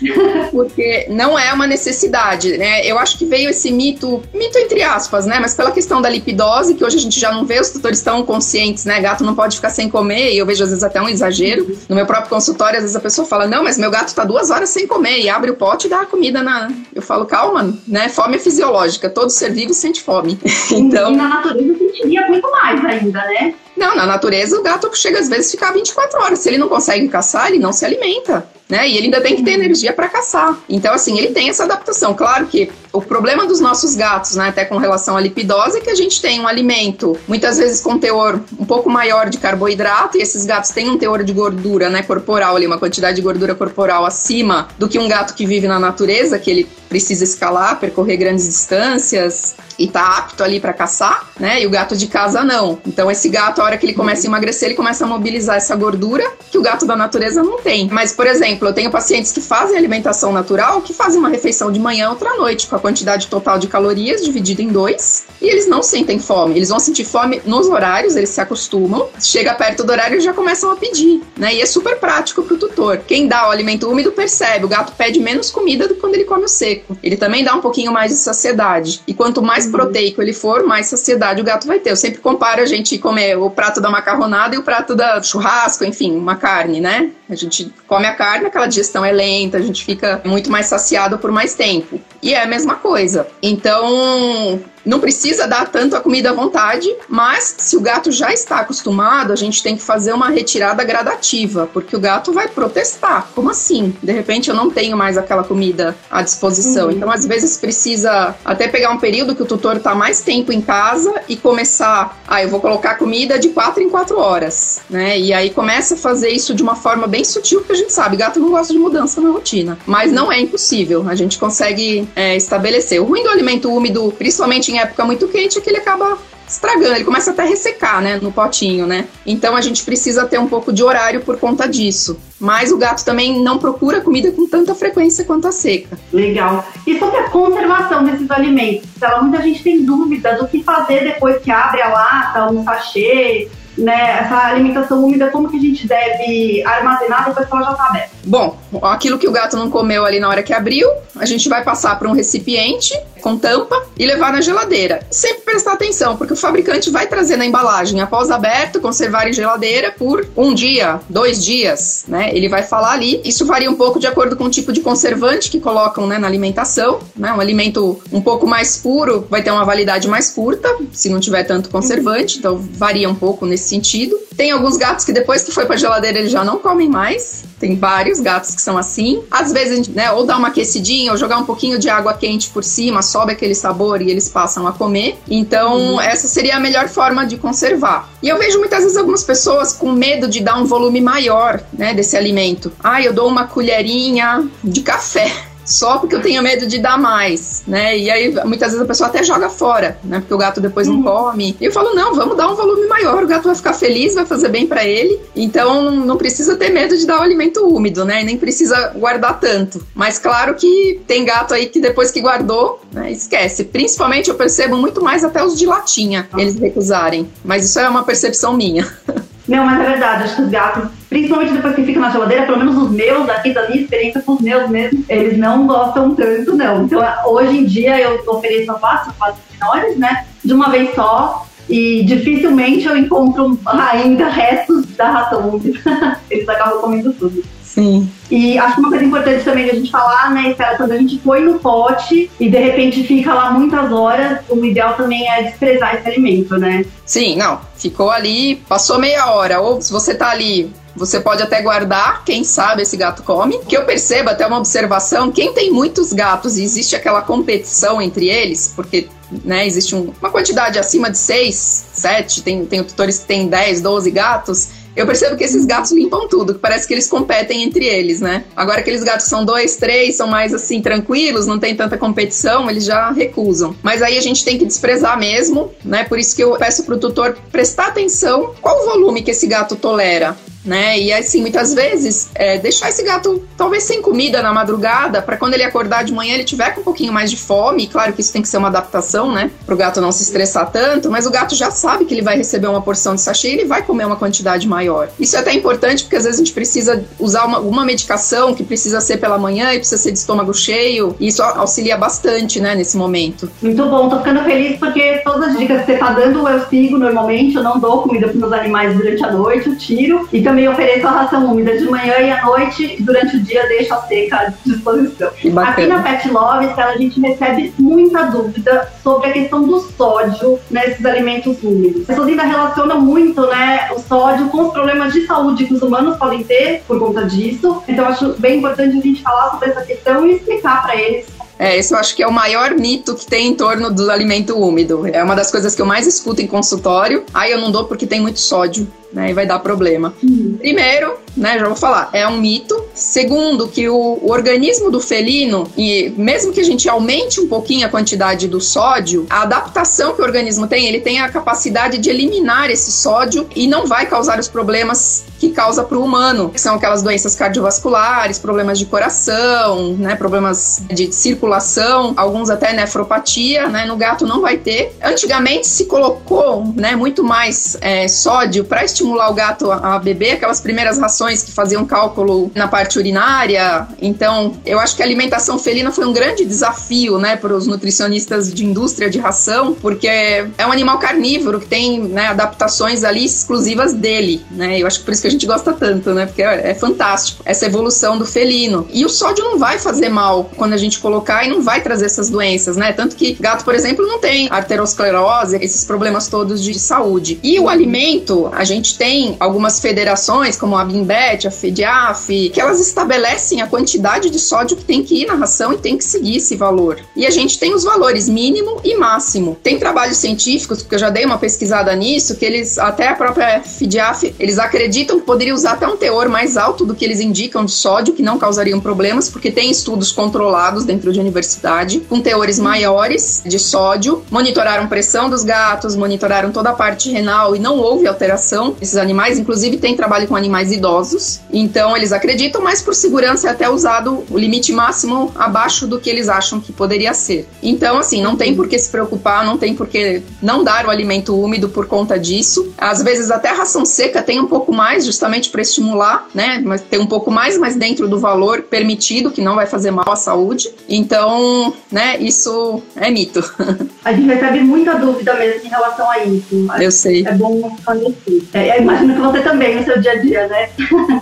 [0.50, 2.84] Porque não é uma necessidade, né?
[2.86, 5.38] Eu acho que veio esse mito, mito entre aspas, né?
[5.40, 8.22] Mas pela questão da lipidose, que hoje a gente já não vê, os tutores tão
[8.22, 9.00] conscientes, né?
[9.00, 11.76] Gato não pode ficar sem comer, e eu vejo às vezes até um exagero.
[11.88, 14.50] No meu próprio consultório, às vezes a pessoa fala, não, mas meu gato tá duas
[14.50, 16.70] horas sem comer, e abre o pote e dá a comida na.
[16.94, 18.08] Eu falo, calma, né?
[18.08, 20.38] Fome é fisiológica, todo ser vivo sente fome.
[20.72, 21.12] então...
[21.12, 23.54] E na natureza sentiria muito mais ainda, né?
[23.76, 26.38] Não, na natureza o gato chega às vezes a ficar 24 horas.
[26.38, 28.88] Se ele não consegue caçar, ele não se alimenta né?
[28.88, 30.58] E ele ainda tem que ter energia para caçar.
[30.68, 32.14] Então, assim, ele tem essa adaptação.
[32.14, 35.90] Claro que o problema dos nossos gatos, né, até com relação à lipidose, é que
[35.90, 40.22] a gente tem um alimento, muitas vezes com teor um pouco maior de carboidrato, e
[40.22, 44.04] esses gatos têm um teor de gordura, né, corporal ali, uma quantidade de gordura corporal
[44.04, 48.46] acima do que um gato que vive na natureza, que ele precisa escalar, percorrer grandes
[48.46, 51.60] distâncias e tá apto ali para caçar, né?
[51.60, 52.78] E o gato de casa não.
[52.86, 55.76] Então esse gato, a hora que ele começa a emagrecer, ele começa a mobilizar essa
[55.76, 57.88] gordura que o gato da natureza não tem.
[57.90, 61.78] Mas, por exemplo, eu tenho pacientes que fazem alimentação natural, que fazem uma refeição de
[61.78, 65.82] manhã outra noite, com a quantidade total de calorias dividida em dois, e eles não
[65.82, 66.56] sentem fome.
[66.56, 69.08] Eles vão sentir fome nos horários, eles se acostumam.
[69.20, 71.54] Chega perto do horário, eles já começam a pedir, né?
[71.54, 72.98] E é super prático pro tutor.
[73.06, 76.24] Quem dá o alimento úmido percebe, o gato pede menos comida do que quando ele
[76.24, 76.96] come o seco.
[77.02, 79.00] Ele também dá um pouquinho mais de saciedade.
[79.06, 79.72] E quanto mais uhum.
[79.72, 81.90] proteico ele for, mais saciedade o gato vai ter.
[81.90, 85.84] Eu sempre comparo a gente comer o prato da macarronada e o prato da churrasco,
[85.84, 87.10] enfim, uma carne, né?
[87.28, 91.18] A gente come a carne, aquela digestão é lenta, a gente fica muito mais saciado
[91.18, 92.00] por mais tempo.
[92.22, 93.26] E é a mesma coisa.
[93.42, 98.60] Então, não precisa dar tanto a comida à vontade, mas se o gato já está
[98.60, 103.28] acostumado, a gente tem que fazer uma retirada gradativa, porque o gato vai protestar.
[103.34, 103.94] Como assim?
[104.02, 106.86] De repente eu não tenho mais aquela comida à disposição.
[106.86, 106.92] Uhum.
[106.92, 110.60] Então, às vezes, precisa até pegar um período que o tutor está mais tempo em
[110.60, 112.22] casa e começar.
[112.26, 115.18] Ah, eu vou colocar comida de quatro em quatro horas, né?
[115.18, 118.16] E aí começa a fazer isso de uma forma bem sutil, porque a gente sabe,
[118.16, 119.78] gato não gosta de mudança na rotina.
[119.84, 123.00] Mas não é impossível, a gente consegue é, estabelecer.
[123.00, 127.04] O ruim do alimento úmido, principalmente em época muito quente que ele acaba estragando, ele
[127.04, 129.06] começa até a ressecar, né, no potinho, né?
[129.26, 132.18] Então a gente precisa ter um pouco de horário por conta disso.
[132.38, 135.98] Mas o gato também não procura comida com tanta frequência quanto a seca.
[136.12, 136.66] Legal.
[136.86, 138.88] E sobre a conservação desses alimentos?
[139.00, 143.48] Ela, muita gente tem dúvida do que fazer depois que abre a lata, um sachê,
[143.76, 147.86] né, essa alimentação úmida, como que a gente deve armazenar depois que ela já está
[147.86, 148.10] aberta?
[148.24, 151.62] Bom, aquilo que o gato não comeu ali na hora que abriu, a gente vai
[151.62, 155.00] passar para um recipiente com tampa e levar na geladeira.
[155.10, 159.92] Sempre prestar atenção, porque o fabricante vai trazer na embalagem, após aberto, conservar em geladeira
[159.96, 162.30] por um dia, dois dias, né?
[162.32, 163.20] Ele vai falar ali.
[163.24, 166.26] Isso varia um pouco de acordo com o tipo de conservante que colocam né, na
[166.26, 167.00] alimentação.
[167.16, 167.32] Né?
[167.32, 171.44] Um alimento um pouco mais puro vai ter uma validade mais curta, se não tiver
[171.44, 174.18] tanto conservante, então varia um pouco nesse sentido.
[174.36, 177.44] Tem alguns gatos que depois que foi para geladeira eles já não comem mais.
[177.58, 179.22] Tem vários gatos que são assim.
[179.30, 182.62] Às vezes, né, ou dar uma aquecidinha, ou jogar um pouquinho de água quente por
[182.62, 185.18] cima, sobe aquele sabor e eles passam a comer.
[185.28, 186.00] Então, uhum.
[186.00, 188.10] essa seria a melhor forma de conservar.
[188.22, 191.94] E eu vejo muitas vezes algumas pessoas com medo de dar um volume maior, né,
[191.94, 192.72] desse alimento.
[192.82, 197.64] Ah, eu dou uma colherinha de café só porque eu tenho medo de dar mais,
[197.66, 197.98] né?
[197.98, 200.20] E aí muitas vezes a pessoa até joga fora, né?
[200.20, 201.02] Porque o gato depois não uhum.
[201.02, 201.56] come.
[201.60, 204.24] E eu falo, não, vamos dar um volume maior, o gato vai ficar feliz, vai
[204.24, 205.20] fazer bem para ele.
[205.34, 208.22] Então não precisa ter medo de dar o alimento úmido, né?
[208.22, 209.84] E nem precisa guardar tanto.
[209.94, 213.64] Mas claro que tem gato aí que depois que guardou, né, esquece.
[213.64, 217.28] Principalmente eu percebo muito mais até os de latinha, eles recusarem.
[217.44, 218.86] Mas isso é uma percepção minha.
[219.48, 222.58] Não, mas é verdade, acho que os gatos, principalmente depois que ficam na geladeira, pelo
[222.58, 226.56] menos os meus aqui, da minha experiência com os meus mesmo, eles não gostam tanto,
[226.56, 226.84] não.
[226.84, 231.46] Então, hoje em dia, eu ofereço a pasta, pastas menores, né, de uma vez só,
[231.68, 235.60] e dificilmente eu encontro ainda restos da ração
[236.30, 237.42] eles acabam comendo tudo.
[237.76, 238.10] Sim.
[238.30, 241.18] E acho que uma coisa importante também a gente falar, né, Estela, quando a gente
[241.18, 245.94] põe no pote e de repente fica lá muitas horas, o ideal também é desprezar
[245.94, 246.86] esse alimento, né?
[247.04, 247.60] Sim, não.
[247.76, 252.42] Ficou ali, passou meia hora, ou se você tá ali você pode até guardar, quem
[252.42, 253.58] sabe esse gato come.
[253.58, 258.30] Que eu percebo até uma observação, quem tem muitos gatos e existe aquela competição entre
[258.30, 259.06] eles, porque
[259.44, 263.82] né, existe um, uma quantidade acima de 6, 7, tem, tem tutores que têm 10,
[263.82, 267.84] 12 gatos, eu percebo que esses gatos limpam tudo, que parece que eles competem entre
[267.84, 268.44] eles, né?
[268.56, 272.84] Agora, aqueles gatos são dois, três, são mais assim, tranquilos, não tem tanta competição, eles
[272.84, 273.76] já recusam.
[273.82, 276.04] Mas aí a gente tem que desprezar mesmo, né?
[276.04, 279.76] Por isso que eu peço pro tutor prestar atenção qual o volume que esse gato
[279.76, 280.98] tolera né?
[280.98, 285.54] E assim, muitas vezes, é, deixar esse gato talvez sem comida na madrugada, para quando
[285.54, 287.86] ele acordar de manhã ele tiver com um pouquinho mais de fome.
[287.86, 289.50] Claro que isso tem que ser uma adaptação, né?
[289.64, 292.36] Para o gato não se estressar tanto, mas o gato já sabe que ele vai
[292.36, 295.08] receber uma porção de sachê e ele vai comer uma quantidade maior.
[295.18, 298.64] Isso é até importante porque às vezes a gente precisa usar uma, uma medicação que
[298.64, 302.74] precisa ser pela manhã e precisa ser de estômago cheio, e isso auxilia bastante, né,
[302.74, 303.50] nesse momento.
[303.62, 306.98] Muito bom, tô ficando feliz porque todas as dicas que você tá dando eu sigo
[306.98, 310.28] normalmente, eu não dou comida para meus animais durante a noite, eu tiro.
[310.32, 313.66] E também também ofereço a ração úmida de manhã e à noite, durante o dia
[313.68, 315.28] deixo a seca à disposição.
[315.28, 321.04] Aqui na Pet Love, a gente recebe muita dúvida sobre a questão do sódio nesses
[321.04, 322.00] alimentos úmidos.
[322.02, 325.82] As pessoas ainda relacionam muito né, o sódio com os problemas de saúde que os
[325.82, 327.82] humanos podem ter por conta disso.
[327.86, 331.76] Então, acho bem importante a gente falar sobre essa questão e explicar para eles é,
[331.76, 335.06] esse eu acho que é o maior mito que tem em torno do alimento úmido.
[335.06, 337.24] É uma das coisas que eu mais escuto em consultório.
[337.32, 339.30] Aí eu não dou porque tem muito sódio né?
[339.30, 340.12] E vai dar problema.
[340.22, 340.56] Uhum.
[340.58, 342.84] Primeiro, né, já vou falar, é um mito.
[342.94, 347.86] Segundo, que o, o, organismo do felino, e mesmo que a gente aumente um pouquinho
[347.86, 352.10] a quantidade do sódio, a adaptação que o organismo tem, ele tem a capacidade de
[352.10, 356.60] eliminar esse sódio e não vai causar os problemas que causa para o humano, que
[356.60, 363.84] são aquelas doenças cardiovasculares, problemas de coração, né, problemas de circulação, alguns até nefropatia, né,
[363.84, 364.96] no gato não vai ter.
[365.02, 370.60] Antigamente se colocou, né, muito mais é, sódio para estimular o gato a, beber, aquelas
[370.60, 373.86] primeiras rações que faziam cálculo na parte urinária.
[374.00, 378.52] Então, eu acho que a alimentação felina foi um grande desafio, né, para os nutricionistas
[378.52, 383.92] de indústria de ração, porque é um animal carnívoro que tem, né, adaptações ali exclusivas
[383.92, 384.80] dele, né?
[384.80, 386.26] Eu acho que por isso que a gente gosta tanto, né?
[386.26, 388.86] Porque é fantástico essa evolução do felino.
[388.92, 392.06] E o sódio não vai fazer mal quando a gente colocar e não vai trazer
[392.06, 392.92] essas doenças, né?
[392.92, 397.38] Tanto que gato, por exemplo, não tem arteriosclerose, esses problemas todos de saúde.
[397.42, 402.60] E o alimento, a gente gente tem algumas federações, como a Bimbet, a FEDIAF, que
[402.60, 406.04] elas estabelecem a quantidade de sódio que tem que ir na ração e tem que
[406.04, 407.00] seguir esse valor.
[407.16, 409.56] E a gente tem os valores mínimo e máximo.
[409.60, 413.60] Tem trabalhos científicos, porque eu já dei uma pesquisada nisso, que eles, até a própria
[413.60, 417.64] FEDIAF, eles acreditam que poderia usar até um teor mais alto do que eles indicam
[417.64, 422.58] de sódio, que não causariam problemas, porque tem estudos controlados dentro de universidade, com teores
[422.58, 428.06] maiores de sódio, monitoraram pressão dos gatos, monitoraram toda a parte renal e não houve
[428.06, 429.38] alteração esses animais.
[429.38, 431.40] Inclusive, tem trabalho com animais idosos.
[431.52, 436.10] Então, eles acreditam, mas por segurança é até usado o limite máximo abaixo do que
[436.10, 437.48] eles acham que poderia ser.
[437.62, 440.90] Então, assim, não tem por que se preocupar, não tem por que não dar o
[440.90, 442.72] alimento úmido por conta disso.
[442.78, 446.60] Às vezes, até a ração seca tem um pouco mais, justamente para estimular, né?
[446.64, 450.10] Mas tem um pouco mais, mas dentro do valor permitido, que não vai fazer mal
[450.10, 450.70] à saúde.
[450.88, 453.42] Então, né, isso é mito.
[454.04, 456.66] A gente recebe muita dúvida mesmo em relação a isso.
[456.78, 457.26] Eu sei.
[457.26, 458.42] É bom esclarecer.
[458.52, 460.68] É, imagino que você também no seu dia a dia, né?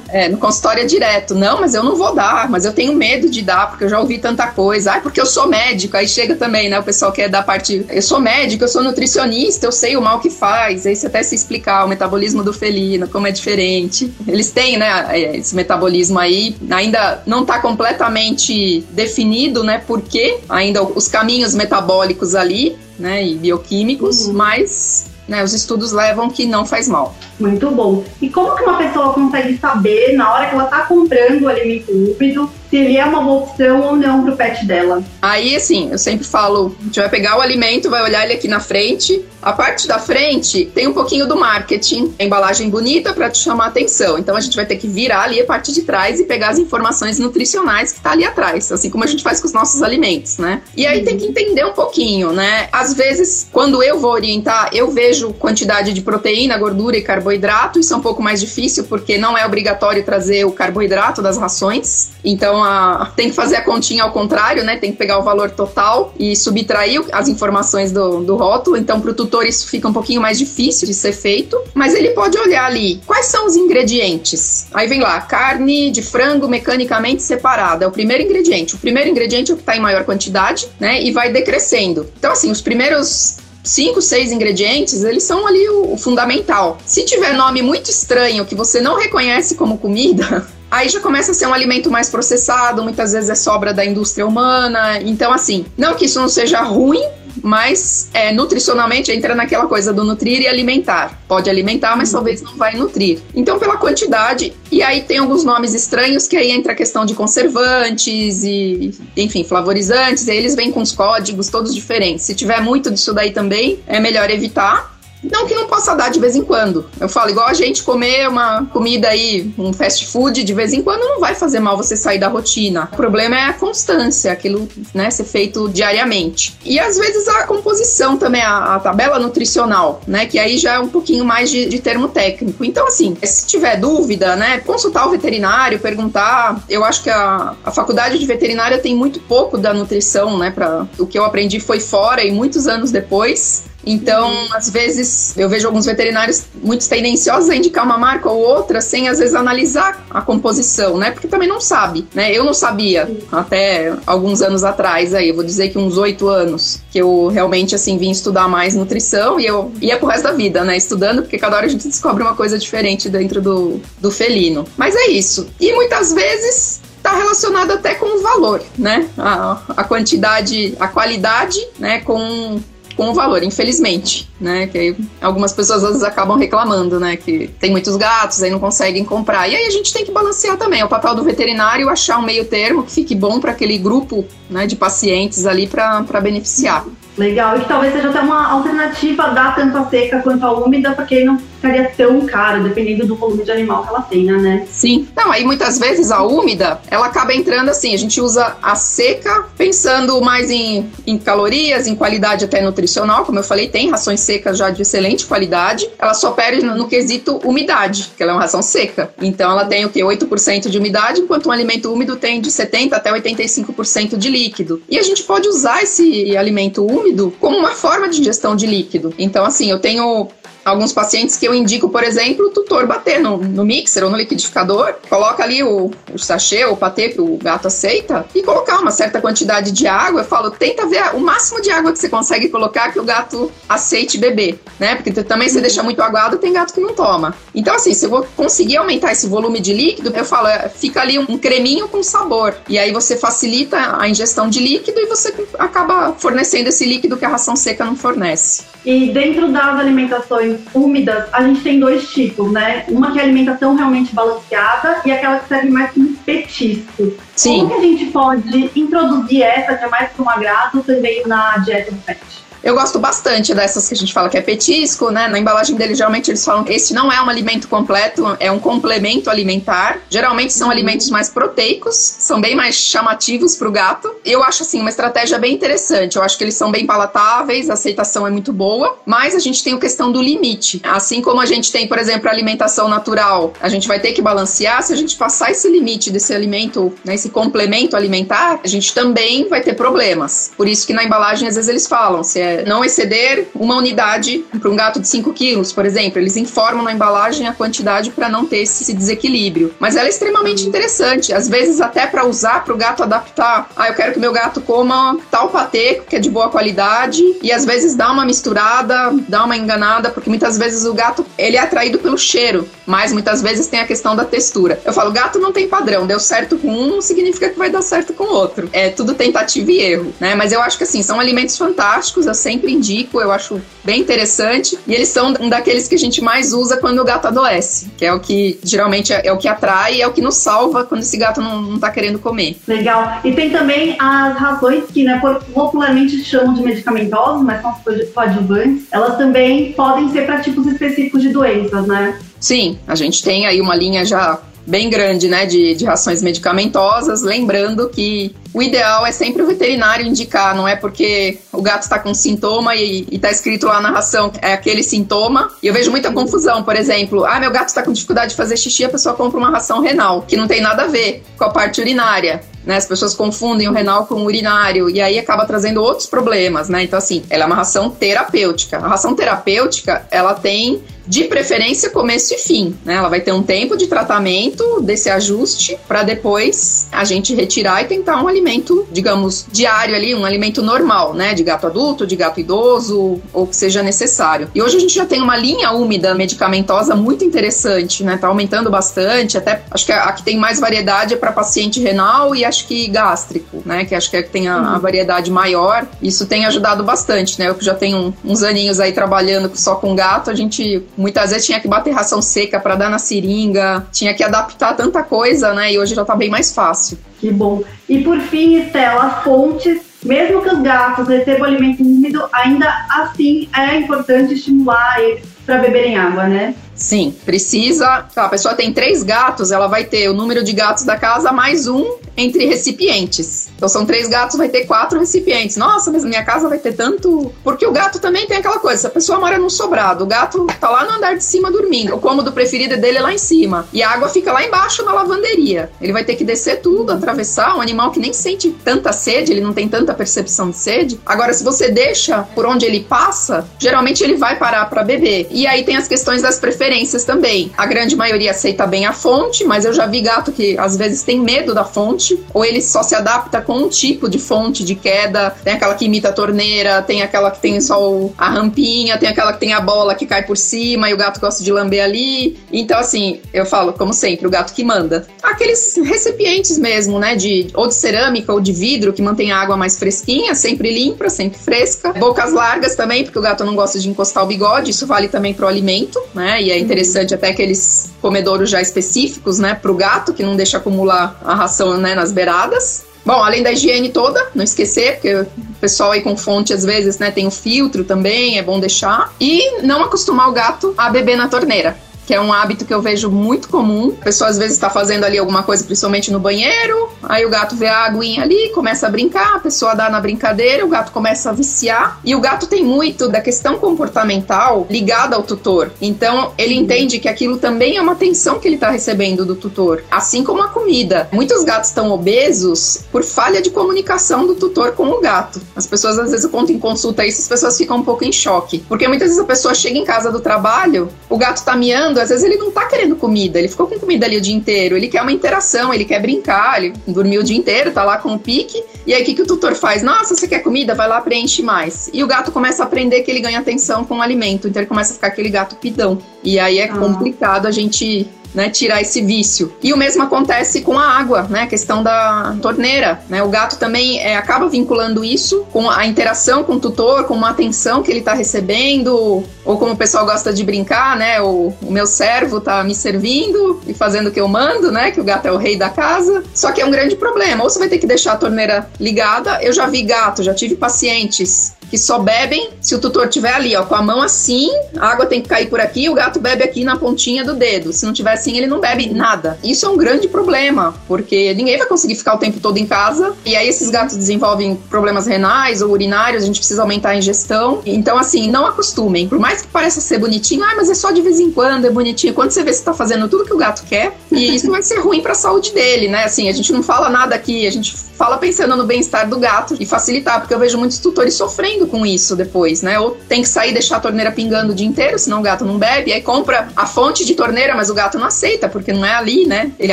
[0.09, 1.35] é, no consultório é direto.
[1.35, 3.99] Não, mas eu não vou dar, mas eu tenho medo de dar, porque eu já
[3.99, 4.95] ouvi tanta coisa.
[4.95, 5.97] Ah, porque eu sou médico.
[5.97, 6.79] Aí chega também, né?
[6.79, 7.85] O pessoal quer dar parte.
[7.89, 10.87] Eu sou médico, eu sou nutricionista, eu sei o mal que faz.
[10.87, 14.13] Aí você até se explicar o metabolismo do felino, como é diferente.
[14.27, 19.83] Eles têm, né, esse metabolismo aí, ainda não está completamente definido, né?
[19.87, 24.35] Porque ainda os caminhos metabólicos ali, né, e bioquímicos, uhum.
[24.35, 27.15] mas né, os estudos levam que não faz mal.
[27.39, 28.05] Muito bom.
[28.21, 31.91] E como que uma pessoa consegue saber, na hora que ela está comprando o alimento
[31.91, 35.03] úmido, se ele é uma opção ou não para o pet dela?
[35.21, 38.49] Aí, assim, eu sempre falo, a gente vai pegar o alimento, vai olhar ele aqui
[38.49, 39.25] na frente.
[39.41, 43.69] A parte da frente tem um pouquinho do marketing, embalagem bonita para te chamar a
[43.69, 44.19] atenção.
[44.19, 46.59] Então a gente vai ter que virar ali a parte de trás e pegar as
[46.59, 50.39] informações nutricionais que está ali atrás, assim como a gente faz com os nossos alimentos,
[50.39, 50.63] né?
[50.77, 52.69] E aí tem que entender um pouquinho, né?
[52.73, 57.93] Às vezes, quando eu vou orientar, eu vejo quantidade de proteína, gordura e carboidrato, isso
[57.93, 62.13] é um pouco mais difícil porque não é obrigatório trazer o carboidrato das rações.
[62.25, 64.77] Então Então a, tem que fazer a continha ao contrário, né?
[64.77, 68.77] Tem que pegar o valor total e subtrair as informações do, do rótulo.
[68.77, 71.61] Então, para o tutor, isso fica um pouquinho mais difícil de ser feito.
[71.75, 74.67] Mas ele pode olhar ali quais são os ingredientes.
[74.73, 77.85] Aí vem lá, carne de frango mecanicamente separada.
[77.85, 78.77] É o primeiro ingrediente.
[78.77, 81.03] O primeiro ingrediente é o que está em maior quantidade, né?
[81.03, 82.07] E vai decrescendo.
[82.17, 86.79] Então, assim, os primeiros cinco, seis ingredientes, eles são ali o, o, fundamental.
[86.85, 91.35] Se tiver nome muito estranho que você não reconhece como comida, aí já começa a
[91.35, 95.01] ser um alimento mais processado, muitas vezes é sobra da indústria humana.
[95.01, 97.03] Então, assim, não que isso não seja ruim,
[97.43, 101.21] mas é, nutricionalmente entra naquela coisa do nutrir e alimentar.
[101.29, 103.21] Pode alimentar, mas talvez não vai nutrir.
[103.35, 107.15] Então, pela quantidade, e aí tem alguns nomes estranhos que aí entra a questão de
[107.15, 112.25] conservantes e, enfim, flavorizantes, e aí eles vêm com os códigos todos diferentes.
[112.25, 114.94] Se tiver muito disso daí também, é melhor evitar.
[115.31, 116.87] Não que não possa dar de vez em quando.
[117.01, 120.83] Eu falo, igual a gente comer uma comida aí, um fast food, de vez em
[120.83, 122.89] quando não vai fazer mal você sair da rotina.
[122.93, 126.57] O problema é a constância, aquilo, né, ser feito diariamente.
[126.65, 130.79] E às vezes a composição também, a, a tabela nutricional, né, que aí já é
[130.79, 132.65] um pouquinho mais de, de termo técnico.
[132.65, 136.65] Então, assim, se tiver dúvida, né, consultar o veterinário, perguntar.
[136.69, 140.87] Eu acho que a, a faculdade de veterinária tem muito pouco da nutrição, né, para
[140.99, 143.64] o que eu aprendi foi fora e muitos anos depois.
[143.87, 148.81] Então, às vezes, eu vejo alguns veterinários muito tendenciosos a indicar uma marca ou outra
[148.81, 151.11] sem, às vezes, analisar a composição, né?
[151.11, 152.33] Porque também não sabe, né?
[152.33, 156.81] Eu não sabia até alguns anos atrás, aí, eu vou dizer que uns oito anos,
[156.91, 160.65] que eu realmente, assim, vim estudar mais nutrição e eu ia pro resto da vida,
[160.65, 160.77] né?
[160.77, 164.65] Estudando, porque cada hora a gente descobre uma coisa diferente dentro do, do felino.
[164.77, 165.49] Mas é isso.
[165.61, 169.07] E muitas vezes está relacionado até com o valor, né?
[169.19, 172.01] A, a quantidade, a qualidade, né?
[172.01, 172.59] Com
[172.97, 174.67] com o valor, infelizmente, né?
[174.67, 177.17] Que algumas pessoas às vezes acabam reclamando, né?
[177.17, 179.49] Que tem muitos gatos, aí não conseguem comprar.
[179.49, 180.81] E aí a gente tem que balancear também.
[180.81, 184.25] É o papel do veterinário achar um meio termo que fique bom para aquele grupo
[184.49, 186.85] né, de pacientes ali para beneficiar.
[187.17, 190.93] Legal, e que talvez seja até uma alternativa da tanto a seca quanto a úmida,
[190.93, 194.67] porque não ficaria tão caro, dependendo do volume de animal que ela tenha, né?
[194.71, 195.09] Sim.
[195.17, 199.47] Não, aí muitas vezes a úmida, ela acaba entrando assim, a gente usa a seca
[199.57, 204.59] pensando mais em, em calorias, em qualidade até nutricional, como eu falei, tem rações secas
[204.59, 208.43] já de excelente qualidade, ela só perde no, no quesito umidade, que ela é uma
[208.43, 209.11] ração seca.
[209.23, 210.01] Então ela tem o que?
[210.01, 214.83] 8% de umidade, enquanto um alimento úmido tem de 70% até 85% de líquido.
[214.89, 218.67] E a gente pode usar esse alimento úmido úmido como uma forma de ingestão de
[218.67, 219.15] líquido.
[219.19, 220.29] Então, assim, eu tenho
[220.65, 224.17] alguns pacientes que eu indico, por exemplo, o tutor bater no, no mixer ou no
[224.17, 228.79] liquidificador, coloca ali o, o sachê ou o patê que o gato aceita e colocar
[228.79, 230.23] uma certa quantidade de água.
[230.23, 233.51] Eu falo, tenta ver o máximo de água que você consegue colocar que o gato
[233.69, 234.95] aceite beber, né?
[234.97, 237.35] Porque também se deixa muito aguado, tem gato que não toma.
[237.55, 241.01] Então, assim, se eu vou conseguir aumentar esse volume de líquido, eu falo, é, fica
[241.01, 242.55] ali um creminho com sabor.
[242.69, 247.25] E aí você facilita a ingestão de líquido e você acaba fornecendo esse líquido que
[247.25, 248.65] a ração seca não fornece.
[248.85, 252.85] E dentro das alimentações úmidas, a gente tem dois tipos, né?
[252.89, 257.13] Uma que é alimentação realmente balanceada e aquela que serve mais como petisco.
[257.35, 257.61] Sim.
[257.61, 261.59] Como que a gente pode introduzir essa, que é mais para um agrado, também na
[261.59, 262.44] dieta do pet?
[262.65, 265.29] Eu gosto bastante dessas que a gente fala que é petisco, né?
[265.29, 268.59] Na embalagem dele, geralmente eles falam que esse não é um alimento completo, é um
[268.59, 269.99] complemento alimentar.
[270.09, 274.15] Geralmente são alimentos mais proteicos, são bem mais chamativos para o gato.
[274.25, 276.17] Eu acho, assim, uma estratégia bem interessante.
[276.17, 279.63] Eu acho que eles são bem palatáveis, a aceitação é muito boa, mas a gente
[279.63, 280.81] tem a questão do limite.
[280.85, 284.23] Assim como a gente tem, por exemplo, a alimentação natural, a gente vai ter que
[284.23, 284.83] balancear.
[284.83, 289.51] Se a gente passar esse limite desse alimento, né, esse complemento alimentar, a gente também
[289.51, 290.51] vai ter problemas.
[290.57, 294.45] Por isso que na embalagem, às vezes, eles falam se é não exceder uma unidade
[294.61, 296.19] para um gato de 5 quilos, por exemplo.
[296.19, 299.75] Eles informam na embalagem a quantidade para não ter esse desequilíbrio.
[299.79, 303.69] Mas ela é extremamente interessante, às vezes até para usar para o gato adaptar.
[303.77, 307.53] Ah, eu quero que meu gato coma tal patê que é de boa qualidade e
[307.53, 311.61] às vezes dá uma misturada, dá uma enganada, porque muitas vezes o gato ele é
[311.61, 314.81] atraído pelo cheiro, mas muitas vezes tem a questão da textura.
[314.85, 317.83] Eu falo, gato não tem padrão, deu certo com um, não significa que vai dar
[317.83, 318.69] certo com o outro.
[318.73, 320.35] É tudo tentativa e erro, né?
[320.35, 324.79] Mas eu acho que assim, são alimentos fantásticos, eu sempre indico, eu acho bem interessante.
[324.87, 328.05] E eles são um daqueles que a gente mais usa quando o gato adoece, que
[328.05, 330.85] é o que geralmente é, é o que atrai e é o que nos salva
[330.85, 332.57] quando esse gato não, não tá querendo comer.
[332.69, 333.21] Legal.
[333.25, 335.21] E tem também as razões que, né,
[335.55, 337.75] popularmente chamam de medicamentosas, mas são
[338.15, 338.85] coadjuvantes.
[338.93, 342.19] Elas também podem ser para tipos específicos de doenças, né?
[342.39, 347.23] Sim, a gente tem aí uma linha já bem grande, né, de, de rações medicamentosas,
[347.23, 351.99] lembrando que o ideal é sempre o veterinário indicar, não é porque o gato está
[351.99, 355.51] com sintoma e está escrito lá na ração é aquele sintoma.
[355.61, 358.57] E eu vejo muita confusão, por exemplo, ah, meu gato está com dificuldade de fazer
[358.57, 361.51] xixi, a pessoa compra uma ração renal, que não tem nada a ver com a
[361.51, 362.43] parte urinária.
[362.65, 366.71] Né, as pessoas confundem o renal com o urinário e aí acaba trazendo outros problemas,
[366.71, 366.83] né?
[366.83, 368.79] Então, assim, ela é uma ração terapêutica.
[368.79, 372.95] A ração terapêutica, ela tem de preferência começo e fim, né?
[372.95, 377.87] Ela vai ter um tempo de tratamento desse ajuste para depois a gente retirar e
[377.87, 381.35] tentar um alimento, digamos, diário ali, um alimento normal, né?
[381.35, 384.51] De gato adulto, de gato idoso, ou que seja necessário.
[384.55, 388.17] E hoje a gente já tem uma linha úmida medicamentosa muito interessante, né?
[388.17, 391.81] Tá aumentando bastante, até acho que a, a que tem mais variedade é para paciente
[391.81, 393.85] renal e acho que gástrico, né?
[393.85, 395.87] Que acho que é que tem a, a, variedade maior.
[396.01, 397.49] Isso tem ajudado bastante, né?
[397.49, 401.47] Eu que já tenho uns aninhos aí trabalhando só com gato, a gente Muitas vezes
[401.47, 405.73] tinha que bater ração seca para dar na seringa, tinha que adaptar tanta coisa, né?
[405.73, 406.99] E hoje já tá bem mais fácil.
[407.21, 407.63] Que bom.
[407.89, 413.77] E por fim, Estela, fontes mesmo que os gatos recebam alimento úmido, ainda assim é
[413.77, 416.55] importante estimular eles para beberem água, né?
[416.75, 418.07] Sim, precisa.
[418.17, 421.69] A pessoa tem três gatos, ela vai ter o número de gatos da casa mais
[421.69, 423.49] um entre recipientes.
[423.57, 425.57] Então são três gatos, vai ter quatro recipientes.
[425.57, 427.33] Nossa, mas minha casa vai ter tanto.
[427.43, 430.47] Porque o gato também tem aquela coisa: se a pessoa mora num sobrado, o gato
[430.61, 431.95] tá lá no andar de cima dormindo.
[431.95, 433.67] O cômodo preferido dele é lá em cima.
[433.73, 435.71] E a água fica lá embaixo na lavanderia.
[435.81, 437.57] Ele vai ter que descer tudo, atravessar.
[437.57, 441.01] Um animal que nem sente tanta sede, ele não tem tanta percepção de sede.
[441.07, 445.29] Agora, se você deixa por onde ele passa, geralmente ele vai parar para beber.
[445.31, 446.64] E aí tem as questões das preferências
[447.05, 447.51] também.
[447.57, 451.03] A grande maioria aceita bem a fonte, mas eu já vi gato que às vezes
[451.03, 454.75] tem medo da fonte, ou ele só se adapta com um tipo de fonte de
[454.75, 455.35] queda.
[455.43, 459.33] Tem aquela que imita a torneira, tem aquela que tem só a rampinha, tem aquela
[459.33, 462.39] que tem a bola que cai por cima e o gato gosta de lamber ali.
[462.53, 465.07] Então, assim, eu falo, como sempre, o gato que manda.
[465.23, 467.17] Aqueles recipientes mesmo, né?
[467.17, 471.09] De, ou de cerâmica ou de vidro que mantém a água mais fresquinha, sempre limpa,
[471.09, 471.93] sempre fresca.
[471.93, 475.35] Bocas largas também, porque o gato não gosta de encostar o bigode, isso vale também
[475.35, 476.43] pro alimento, né?
[476.43, 481.21] E é interessante até aqueles comedouros já específicos, né, pro gato, que não deixa acumular
[481.25, 482.85] a ração, né, nas beiradas.
[483.05, 485.27] Bom, além da higiene toda, não esquecer, porque o
[485.61, 489.13] pessoal aí com fonte às vezes, né, tem o filtro também, é bom deixar.
[489.21, 492.83] E não acostumar o gato a beber na torneira que é um hábito que eu
[492.83, 493.95] vejo muito comum.
[494.01, 497.57] A pessoa às vezes está fazendo ali alguma coisa, principalmente no banheiro, aí o gato
[497.57, 501.31] vê a aguinha ali, começa a brincar, a pessoa dá na brincadeira, o gato começa
[501.31, 502.01] a viciar.
[502.05, 505.73] E o gato tem muito da questão comportamental ligada ao tutor.
[505.81, 509.85] Então ele entende que aquilo também é uma atenção que ele está recebendo do tutor,
[509.91, 511.09] assim como a comida.
[511.13, 515.41] Muitos gatos estão obesos por falha de comunicação do tutor com o gato.
[515.55, 518.65] As pessoas às vezes conto em consulta isso, as pessoas ficam um pouco em choque,
[518.69, 522.09] porque muitas vezes a pessoa chega em casa do trabalho, o gato está miando às
[522.09, 524.89] vezes ele não tá querendo comida, ele ficou com comida ali o dia inteiro, ele
[524.89, 528.19] quer uma interação, ele quer brincar, ele dormiu o dia inteiro, tá lá com o
[528.19, 529.83] pique, e aí o que, que o tutor faz?
[529.83, 530.75] Nossa, você quer comida?
[530.75, 531.91] Vai lá, preenche mais.
[531.93, 534.69] E o gato começa a aprender que ele ganha atenção com o alimento, então ele
[534.69, 535.99] começa a ficar aquele gato pidão.
[536.23, 536.77] E aí é ah.
[536.77, 539.55] complicado a gente né, tirar esse vício.
[539.63, 543.59] E o mesmo acontece com a água, né, a questão da torneira, né, o gato
[543.59, 547.91] também é, acaba vinculando isso com a interação com o tutor, com uma atenção que
[547.91, 552.41] ele está recebendo, ou como o pessoal gosta de brincar, né, o, o meu servo
[552.41, 555.37] tá me servindo e fazendo o que eu mando, né, que o gato é o
[555.37, 556.25] rei da casa.
[556.35, 559.43] Só que é um grande problema, ou você vai ter que deixar a torneira ligada.
[559.43, 563.57] Eu já vi gato, já tive pacientes que só bebem se o tutor tiver ali,
[563.57, 566.45] ó, com a mão assim, a água tem que cair por aqui, o gato bebe
[566.45, 567.73] aqui na pontinha do dedo.
[567.73, 569.37] Se não tiver assim, ele não bebe nada.
[569.43, 573.17] Isso é um grande problema, porque ninguém vai conseguir ficar o tempo todo em casa.
[573.27, 577.61] E aí esses gatos desenvolvem problemas renais ou urinários, a gente precisa aumentar a ingestão.
[577.67, 579.09] Então, assim, não acostumem.
[579.09, 581.71] Por mais que pareça ser bonitinho, ah, mas é só de vez em quando, é
[581.71, 582.15] bonitinho.
[582.15, 584.79] Quando você vê, você tá fazendo tudo que o gato quer, e isso vai ser
[584.79, 586.05] ruim para a saúde dele, né?
[586.05, 589.57] Assim, a gente não fala nada aqui, a gente fala pensando no bem-estar do gato
[589.59, 592.79] e facilitar, porque eu vejo muitos tutores sofrendo com isso depois, né?
[592.79, 595.45] Ou tem que sair e deixar a torneira pingando o dia inteiro, senão o gato
[595.45, 598.85] não bebe, aí compra a fonte de torneira, mas o gato não aceita, porque não
[598.85, 599.53] é ali, né?
[599.59, 599.73] Ele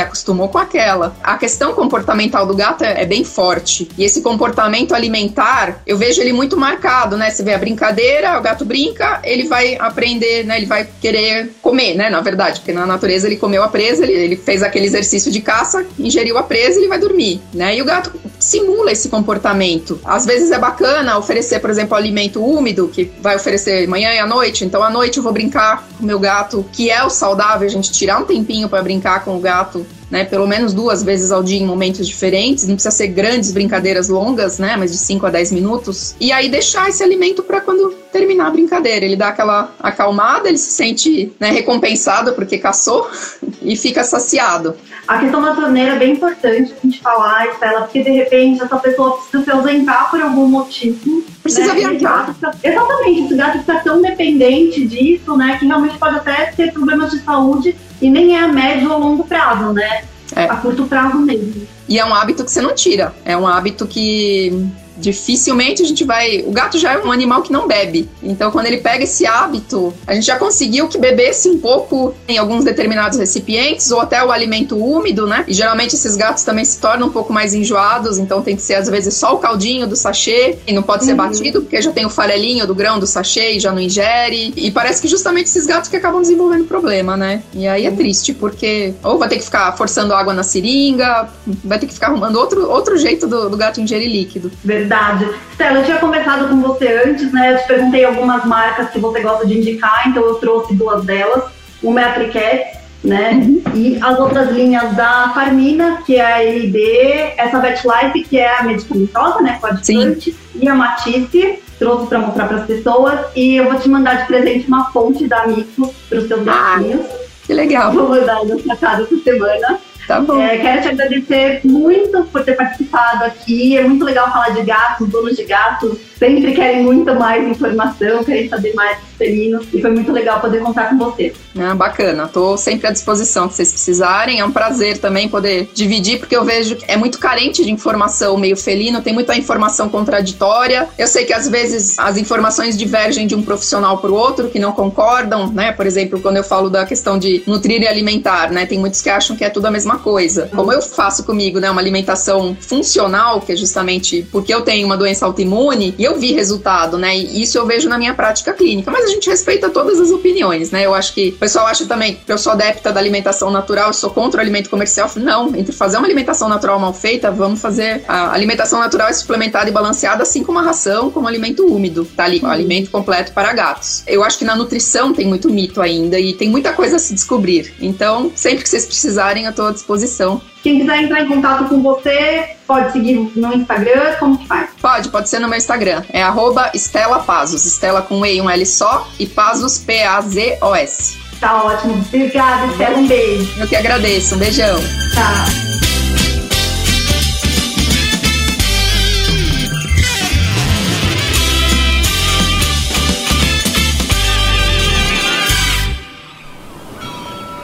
[0.00, 1.14] acostumou com aquela.
[1.22, 3.88] A questão comportamental do gato é, é bem forte.
[3.96, 7.30] E esse comportamento alimentar, eu vejo ele muito marcado, né?
[7.30, 10.56] Você vê a brincadeira, o gato brinca, ele vai aprender, né?
[10.56, 12.10] Ele vai querer comer, né?
[12.10, 15.40] Na verdade, porque na natureza ele comeu a presa, ele, ele fez aquele exercício de
[15.40, 17.76] caça, ingeriu a presa e ele vai dormir, né?
[17.76, 20.00] E o gato simula esse comportamento.
[20.04, 24.26] Às vezes é bacana oferecer, por exemplo, alimento úmido, que vai oferecer manhã e à
[24.26, 24.64] noite.
[24.64, 27.70] Então, à noite eu vou brincar com o meu gato, que é o saudável, a
[27.70, 30.26] gente tirar um tempinho para brincar com o gato né?
[30.26, 32.68] Pelo menos duas vezes ao dia em momentos diferentes.
[32.68, 34.76] Não precisa ser grandes brincadeiras longas, né?
[34.76, 36.14] Mas de 5 a 10 minutos.
[36.20, 39.06] E aí deixar esse alimento para quando terminar a brincadeira.
[39.06, 43.10] Ele dá aquela acalmada, ele se sente né, recompensado porque caçou
[43.62, 44.76] e fica saciado.
[45.08, 48.76] A questão da torneira é bem importante a gente falar, Estela, porque de repente essa
[48.76, 51.24] pessoa precisa se ausentar por algum motivo.
[51.42, 51.80] Precisa né?
[51.80, 52.36] viajar.
[52.62, 57.18] Exatamente, esse gato fica tão dependente disso, né, que realmente pode até ter problemas de
[57.18, 60.04] saúde e nem é a médio ou longo prazo, né?
[60.34, 60.44] É.
[60.44, 61.66] A curto prazo mesmo.
[61.88, 63.14] E é um hábito que você não tira.
[63.24, 64.66] É um hábito que
[64.96, 66.42] dificilmente a gente vai.
[66.46, 68.08] O gato já é um animal que não bebe.
[68.22, 72.38] Então, quando ele pega esse hábito, a gente já conseguiu que bebesse um pouco em
[72.38, 75.44] alguns determinados recipientes ou até o alimento úmido, né?
[75.48, 78.74] E geralmente esses gatos também se tornam um pouco mais enjoados, então tem que ser
[78.74, 81.16] às vezes só o caldinho do sachê e não pode ser uhum.
[81.16, 84.52] batido, porque já tem o farelinho do grão do sachê e já não ingere.
[84.56, 87.42] E parece que justamente esses gatos que acabam desenvolvendo problema, né?
[87.54, 87.96] E aí é uhum.
[87.96, 91.28] triste, porque ou vai ter que ficar forçando água na seringa,
[91.64, 94.50] vai ter que ficar arrumando outro, outro jeito do, do gato ingerir líquido.
[94.64, 95.28] Verdade verdade.
[95.52, 97.52] Stella, eu tinha conversado com você antes, né?
[97.52, 101.44] Eu te perguntei algumas marcas que você gosta de indicar, então eu trouxe duas delas.
[101.82, 103.32] Uma é a Triquet, né?
[103.32, 103.62] Uhum.
[103.74, 108.62] E as outras linhas da Farmina, que é a LD, essa VetLife, que é a
[108.62, 109.58] medicamentosa, né?
[109.60, 113.20] Coadjuvante, e a Matisse, trouxe para mostrar para as pessoas.
[113.34, 116.76] E eu vou te mandar de presente uma fonte da Amico para os seus ah,
[116.76, 117.06] gatinhos.
[117.44, 117.92] Que legal.
[117.92, 119.80] Vou mandar na casa essa semana.
[120.06, 120.40] Tá bom.
[120.40, 123.76] É, quero te agradecer muito por ter participado aqui.
[123.78, 128.48] É muito legal falar de gatos, donos de gatos sempre querem muito mais informação, querem
[128.48, 129.66] saber mais dos felinos.
[129.72, 131.32] E foi muito legal poder contar com você.
[131.58, 132.28] Ah, bacana.
[132.28, 134.40] Tô sempre à disposição se vocês precisarem.
[134.40, 138.36] É um prazer também poder dividir, porque eu vejo que é muito carente de informação
[138.36, 140.88] meio felino, tem muita informação contraditória.
[140.98, 144.58] Eu sei que às vezes as informações divergem de um profissional para o outro, que
[144.58, 145.72] não concordam, né?
[145.72, 148.66] Por exemplo, quando eu falo da questão de nutrir e alimentar, né?
[148.66, 150.48] Tem muitos que acham que é tudo a mesma coisa.
[150.54, 151.70] Como eu faço comigo, né?
[151.70, 156.32] Uma alimentação funcional, que é justamente porque eu tenho uma doença autoimune, e eu vi
[156.32, 157.16] resultado, né?
[157.16, 158.90] E isso eu vejo na minha prática clínica.
[158.90, 160.84] Mas a gente respeita todas as opiniões, né?
[160.84, 163.92] Eu acho que o pessoal acha também que eu sou adepta da alimentação natural, eu
[163.92, 165.10] sou contra o alimento comercial.
[165.16, 168.02] Não, entre fazer uma alimentação natural mal feita, vamos fazer.
[168.08, 172.24] A alimentação natural é suplementada e balanceada, assim como a ração, como alimento úmido, tá
[172.24, 172.50] ali, uhum.
[172.50, 174.02] alimento completo para gatos.
[174.06, 177.14] Eu acho que na nutrição tem muito mito ainda e tem muita coisa a se
[177.14, 177.74] descobrir.
[177.80, 181.82] Então, sempre que vocês precisarem, eu estou à disposição quem quiser entrar em contato com
[181.82, 184.70] você, pode seguir no Instagram, como que faz?
[184.80, 186.02] Pode, pode ser no meu Instagram.
[186.10, 187.64] É arroba Estela Pazos.
[187.64, 191.18] Estela com E e um L só e Pazos, P-A-Z-O-S.
[191.40, 192.04] Tá ótimo.
[192.08, 192.98] Obrigada, Estela.
[192.98, 193.60] Um beijo.
[193.60, 194.34] Eu que agradeço.
[194.34, 194.78] Um beijão.
[194.78, 195.72] Tchau.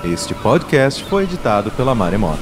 [0.04, 2.38] Este podcast foi editado pela Maremoto.